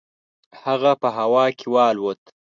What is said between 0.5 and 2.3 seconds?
هغه په هوا کې والوت.